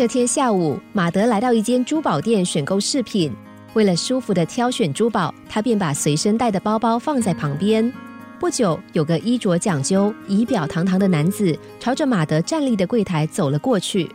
[0.00, 3.30] 这天下午，马德来到一间珠宝店选购饰品。
[3.74, 7.92] 为了舒服的挑选珠宝，他便把随身带的包包放在旁边。
[8.38, 14.10] 不久，有个衣着讲究、仪表堂堂的男子朝着马德站立的柜台走了过去。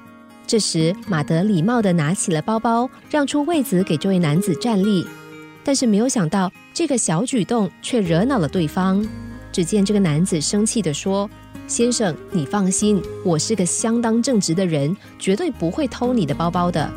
[0.47, 5.05] 这时，马德礼貌地拿起了包包，让出位子给这位男子站立。
[5.63, 9.07] 但是，没有想到这个小举动却惹恼了对方。
[9.51, 11.29] 只见这个男子生气地说
[11.67, 16.89] ：“先生，你放心，我是个相当正直的人，绝对不会偷你的包包的。”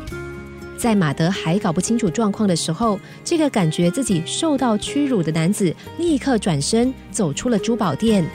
[0.77, 8.25] 在马德还搞不清楚状况的时候，这个感觉自己受到屈辱的男子立刻转身走出了珠宝店。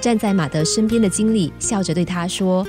[0.00, 2.66] 站在马德身边的经理笑着对他说：“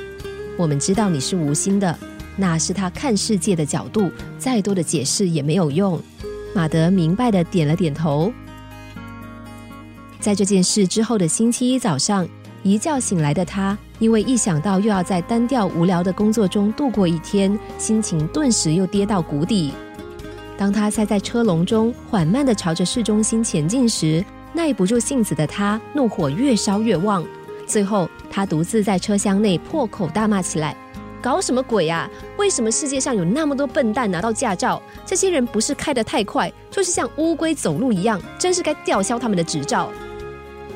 [0.58, 1.98] 我们知道你是无心的，
[2.36, 6.02] 那是他看世界的角度，再多的解释也没有用。”
[6.54, 8.34] 马德明白的点了点头。
[10.20, 12.28] 在这件事之后的星期一早上，
[12.64, 13.78] 一觉醒来的他。
[14.00, 19.72] 因为一想到又要在单调无聊的工作中度过一天，心情顿时又跌到谷底。
[20.58, 24.24] 当他塞在车笼中，缓慢地朝着市中心前进时，
[24.54, 27.24] 耐不住性子的他怒火越烧越旺。
[27.68, 30.76] 最后，他独自在车厢内破口大骂起来
[31.22, 32.10] ：“搞什么鬼啊？
[32.38, 34.82] 为什么世界上有那么多笨蛋拿到驾照？
[35.06, 39.90] 这些人不是开得太快，就是像乌龟走路一样，真是该吊销他们的执照。”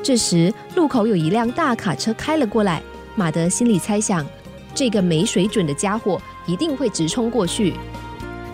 [0.06, 2.80] 这时，路口有一辆大卡车开了过来。
[3.16, 4.24] 马德心里猜想，
[4.72, 7.74] 这个没水准的家伙一定会直冲过去。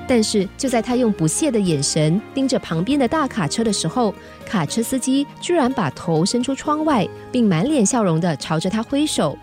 [0.08, 4.14] 但是就在他用不屑的眼神盯着旁边的大卡车的时候，
[4.46, 9.36] 卡车司机居然把头伸出窗外，并满脸笑容的朝着他挥手。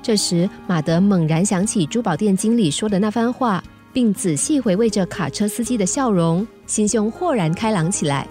[0.00, 3.60] 这时，马德猛然想起珠宝店经理说的那番话，
[3.92, 8.24] 并仔细回味着卡车司机的笑容，心胸豁然开朗起来。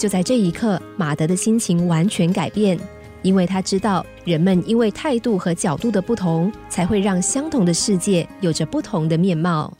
[0.00, 2.78] 就在这一刻，马德的心情完全改变。
[3.20, 9.70] 因为他知道，人们因为态度和角度的不同，才会让相同的世界有着不同的面貌。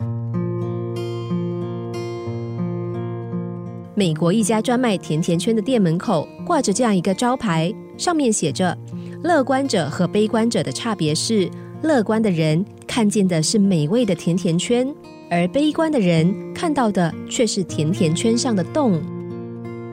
[3.95, 8.77] 美国一家专卖甜甜圈的店门口挂着这样一个招牌，上面写着
[9.25, 11.49] ：“乐观者和悲观者的差别是，
[11.81, 14.87] 乐观的人看见的是美味的甜甜圈，
[15.31, 19.01] 而悲观的人看到的却是甜甜圈上的洞。”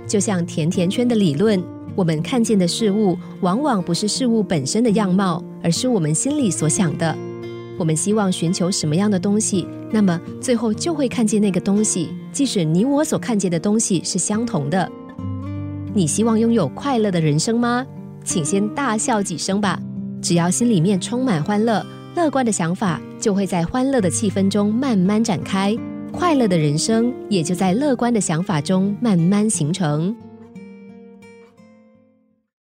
[0.08, 1.62] 就像甜甜圈的理论。
[1.96, 7.16] 我们看见的事物，往往不是事物本身的样貌，而是我们心里所想的。
[7.78, 14.90] 我们希望寻求什么样的东西，那么最后就会看见那个东西，即使你我所看见的东西是相同的。
[15.94, 17.86] 你希望拥有快乐的人生吗？
[18.24, 19.80] 请先大笑几声吧。
[20.22, 21.86] 只要心里面充满欢乐，
[22.16, 25.76] 乐观的想法就会在欢乐的气氛中慢慢展开，
[26.18, 30.16] 快乐的人生也就在乐观的想法中慢慢形成。